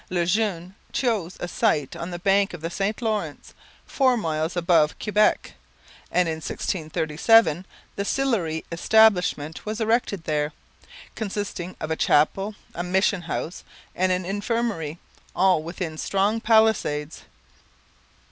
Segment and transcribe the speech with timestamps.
[0.09, 3.53] Le Jeune chose a site on the bank of the St Lawrence,
[3.85, 5.53] four miles above Quebec;
[6.11, 10.53] and in 1637 the Sillery establishment was erected there,
[11.13, 14.97] consisting of a chapel, a mission house, and an infirmary,
[15.35, 17.21] all within strong palisades.